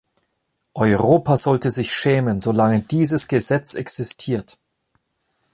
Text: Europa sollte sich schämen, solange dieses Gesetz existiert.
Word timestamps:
Europa 0.73 1.37
sollte 1.37 1.69
sich 1.69 1.93
schämen, 1.93 2.39
solange 2.39 2.79
dieses 2.81 3.27
Gesetz 3.27 3.75
existiert. 3.75 4.57